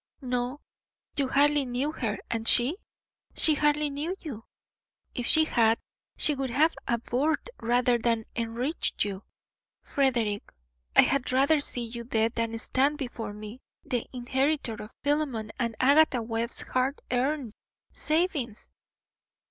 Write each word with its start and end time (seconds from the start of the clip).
"No, 0.23 0.61
you 1.15 1.27
hardly 1.27 1.63
knew 1.63 1.91
her. 1.91 2.17
And 2.31 2.47
she? 2.47 2.75
She 3.35 3.53
hardly 3.53 3.91
knew 3.91 4.15
you; 4.19 4.45
if 5.13 5.27
she 5.27 5.45
had 5.45 5.77
she 6.17 6.33
would 6.33 6.49
have 6.49 6.73
abhorred 6.87 7.51
rather 7.61 7.99
than 7.99 8.25
enriched 8.35 9.05
you. 9.05 9.21
Frederick, 9.83 10.51
I 10.95 11.03
had 11.03 11.31
rather 11.31 11.59
see 11.59 11.85
you 11.85 12.03
dead 12.03 12.33
than 12.33 12.57
stand 12.57 12.97
before 12.97 13.31
me 13.33 13.61
the 13.83 14.07
inheritor 14.11 14.73
of 14.81 14.91
Philemon 15.03 15.51
and 15.59 15.75
Agatha 15.79 16.23
Webb's 16.23 16.61
hard 16.61 16.99
earned 17.11 17.53
savings." 17.93 18.71